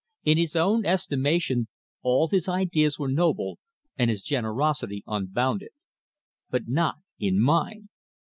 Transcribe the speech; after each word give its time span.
In 0.23 0.39
his 0.39 0.55
own 0.55 0.83
estimation 0.83 1.67
all 2.01 2.27
his 2.27 2.49
ideas 2.49 2.97
were 2.97 3.07
noble 3.07 3.59
and 3.99 4.09
his 4.09 4.23
generosity 4.23 5.03
unbounded; 5.05 5.73
but 6.49 6.67
not 6.67 6.95
in 7.19 7.39
mine. 7.39 7.89